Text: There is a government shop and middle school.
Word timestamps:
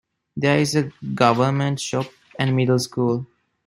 There 0.35 0.57
is 0.57 0.75
a 0.75 0.91
government 1.13 1.79
shop 1.79 2.07
and 2.39 2.55
middle 2.55 2.79
school. 2.79 3.27